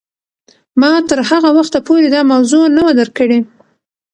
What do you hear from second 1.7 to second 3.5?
پورې دا موضوع نه وه درک کړې.